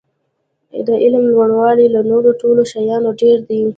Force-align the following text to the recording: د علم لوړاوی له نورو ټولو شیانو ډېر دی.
د 0.87 0.89
علم 1.03 1.23
لوړاوی 1.31 1.87
له 1.95 2.01
نورو 2.11 2.29
ټولو 2.41 2.61
شیانو 2.71 3.11
ډېر 3.21 3.37
دی. 3.49 3.61